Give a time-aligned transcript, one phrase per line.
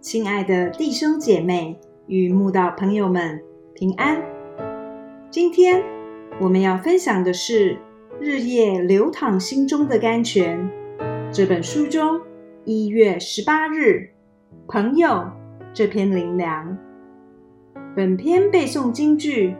[0.00, 3.42] 亲爱的弟兄姐妹与慕道朋友们，
[3.74, 4.22] 平安！
[5.30, 5.82] 今天
[6.40, 7.74] 我们要分享的是
[8.20, 10.70] 《日夜流淌心中的甘泉》
[11.32, 12.20] 这本书中
[12.64, 14.10] 一月十八日
[14.68, 15.28] “朋友”
[15.74, 16.78] 这篇灵粮。
[17.96, 19.56] 本篇背诵京剧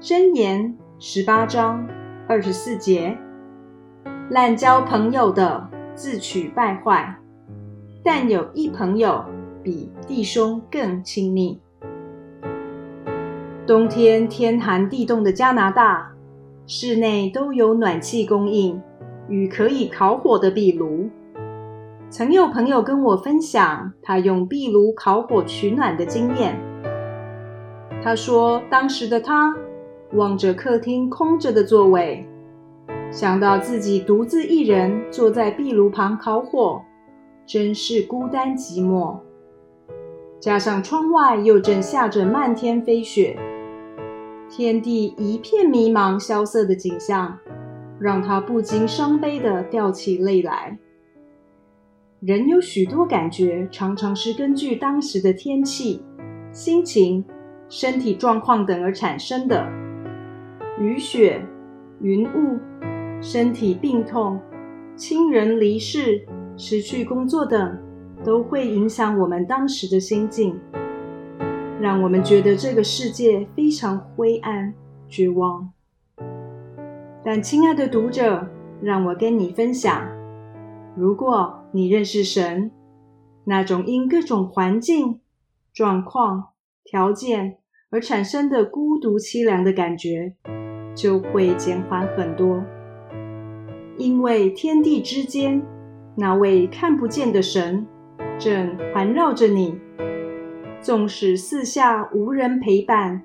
[0.00, 1.86] 箴言十八章
[2.26, 3.18] 二十四节
[4.30, 7.21] ：“滥交朋友的，自取败坏；
[8.02, 9.24] 但有一朋友。”
[9.64, 11.60] 比弟兄更亲密。
[13.64, 16.10] 冬天天寒地冻的加拿大，
[16.66, 18.82] 室内都有暖气供应
[19.28, 21.08] 与可以烤火的壁炉。
[22.10, 26.58] 曾有朋友跟我分享他用壁炉烤火取暖的经验。
[28.02, 29.54] 他说，当时的他
[30.14, 32.26] 望着客厅空着的座位，
[33.12, 36.82] 想到自己独自一人坐在壁炉旁烤火，
[37.46, 39.18] 真是孤单寂寞。
[40.40, 43.38] 加上窗外又正下着漫天飞雪，
[44.50, 47.38] 天地一片迷茫萧瑟的景象，
[48.00, 50.78] 让他不禁伤悲地掉起泪来。
[52.20, 56.02] 人有许多感觉，常常是根据当时的天气、
[56.52, 57.24] 心情、
[57.68, 59.68] 身体状况等而产生的。
[60.78, 61.44] 雨雪、
[62.00, 62.58] 云雾、
[63.20, 64.40] 身体病痛、
[64.96, 67.78] 亲人离世、失去工作等。
[68.24, 70.56] 都会影响我们当时的心境，
[71.80, 74.72] 让我们觉得这个世界非常灰暗、
[75.08, 75.68] 绝望。
[77.24, 78.46] 但，亲爱的读者，
[78.80, 80.06] 让我跟你分享：
[80.96, 82.70] 如果你认识神，
[83.42, 85.18] 那种因各种环境、
[85.74, 86.50] 状况、
[86.84, 87.56] 条件
[87.90, 90.36] 而产生的孤独、凄凉的感觉，
[90.94, 92.62] 就会减缓很多。
[93.98, 95.60] 因为天地之间
[96.14, 97.86] 那位看不见的神。
[98.38, 99.78] 正环绕着你，
[100.80, 103.22] 纵使四下无人陪伴，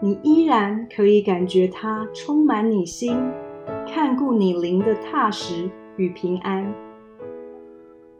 [0.00, 3.16] 你依然可以感觉它充满你心，
[3.86, 6.74] 看顾你灵的踏实与平安。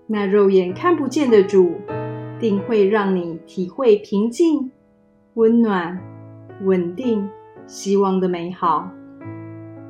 [0.07, 1.73] 那肉眼看不见的主，
[2.39, 4.71] 定会让你体会平静、
[5.35, 5.99] 温暖、
[6.63, 7.29] 稳定、
[7.67, 8.89] 希望的美好。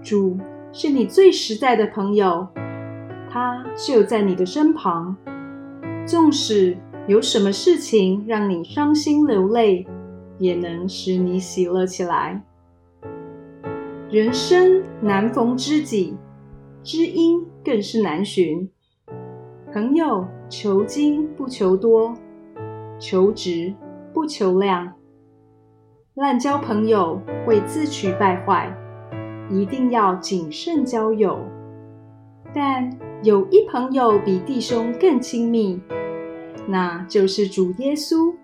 [0.00, 0.38] 主
[0.72, 2.48] 是你最实在的朋友，
[3.36, 5.14] 他就在你的身旁。
[6.06, 6.74] 纵使
[7.06, 9.86] 有什么事情让你伤心流泪，
[10.38, 12.42] 也能使你喜乐起来。
[14.08, 16.16] 人生难逢知己，
[16.82, 18.70] 知音更是难寻。
[19.70, 22.14] 朋友求精不求多，
[22.98, 23.74] 求质
[24.14, 24.94] 不求量。
[26.14, 28.74] 滥交朋友会自取败坏，
[29.50, 31.38] 一定要谨慎交友。
[32.56, 32.90] 但
[33.22, 35.78] 有一朋友比弟兄更亲密。
[36.66, 38.34] 那就是主耶稣，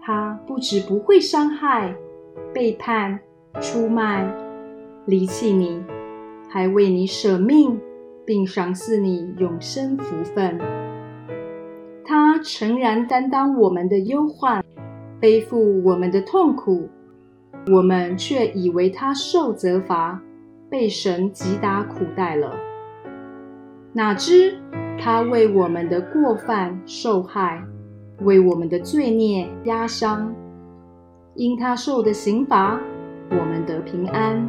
[0.00, 1.92] 他不止不会伤害、
[2.54, 3.18] 背叛、
[3.60, 4.32] 出卖、
[5.06, 5.82] 离弃你，
[6.48, 7.80] 还为你舍命，
[8.24, 10.60] 并赏赐你永生福分。
[12.04, 14.64] 他诚然担当我们的忧患，
[15.18, 16.88] 背负我们的痛苦，
[17.72, 20.22] 我们却以为他受责罚，
[20.70, 22.56] 被神击打苦待了。
[23.96, 24.54] 哪知？
[24.98, 27.64] 他为我们的过犯受害，
[28.20, 30.34] 为我们的罪孽压伤。
[31.34, 32.78] 因他受的刑罚，
[33.30, 34.46] 我们得平安；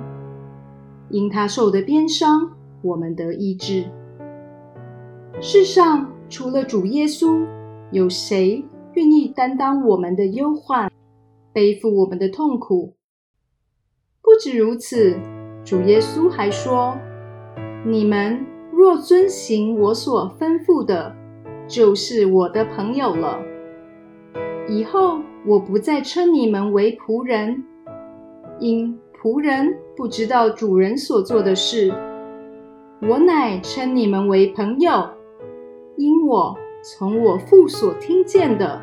[1.10, 3.86] 因他受的鞭伤，我们得医治。
[5.40, 7.46] 世上除了主耶稣，
[7.92, 8.66] 有谁
[8.96, 10.92] 愿意担当我们的忧患，
[11.54, 12.96] 背负我们的痛苦？
[14.22, 15.18] 不止如此，
[15.64, 16.98] 主耶稣还说
[17.88, 18.46] ：“你们。”
[18.78, 21.12] 若遵行我所吩咐的，
[21.68, 23.40] 就是我的朋友了。
[24.68, 27.64] 以后我不再称你们为仆人，
[28.60, 31.92] 因仆人不知道主人所做的事。
[33.02, 35.10] 我乃称你们为朋友，
[35.96, 38.80] 因我从我父所听见的，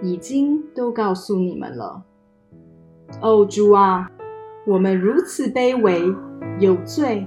[0.00, 2.04] 已经都告诉你们了。
[3.20, 4.08] 哦，主啊，
[4.64, 6.14] 我们如此卑微，
[6.60, 7.26] 有罪，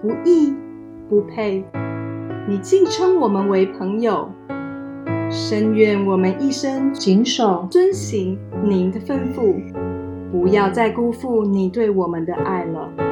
[0.00, 0.54] 不义。
[1.08, 1.64] 不配，
[2.48, 4.28] 你竟称我们为朋友。
[5.30, 9.54] 深愿我们一生谨守遵行您的吩咐，
[10.30, 13.05] 不要再辜负你对我们的爱了。